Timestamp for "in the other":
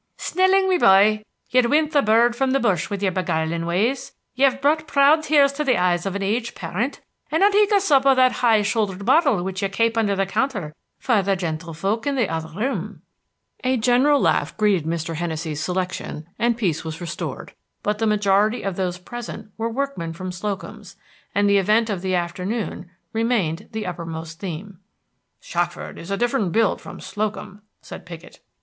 12.07-12.47